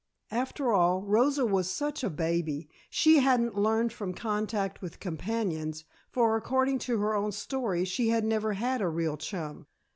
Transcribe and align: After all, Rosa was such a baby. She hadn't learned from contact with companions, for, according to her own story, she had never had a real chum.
After 0.31 0.73
all, 0.73 1.03
Rosa 1.03 1.45
was 1.45 1.69
such 1.69 2.03
a 2.03 2.09
baby. 2.09 2.67
She 2.89 3.19
hadn't 3.19 3.55
learned 3.55 3.93
from 3.93 4.15
contact 4.15 4.81
with 4.81 4.99
companions, 4.99 5.83
for, 6.09 6.35
according 6.35 6.79
to 6.89 6.97
her 6.97 7.13
own 7.13 7.31
story, 7.31 7.85
she 7.85 8.09
had 8.09 8.25
never 8.25 8.53
had 8.53 8.81
a 8.81 8.89
real 8.89 9.15
chum. 9.15 9.67